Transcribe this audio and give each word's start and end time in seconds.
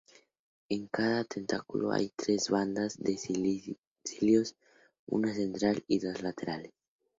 En 0.69 0.87
cada 0.87 1.23
tentáculo 1.25 1.91
hay 1.91 2.09
tres 2.15 2.49
bandas 2.49 2.97
de 2.97 3.19
cilios: 3.19 4.55
una 5.05 5.31
central 5.31 5.83
y 5.87 5.99
dos 5.99 6.23
laterales. 6.23 6.71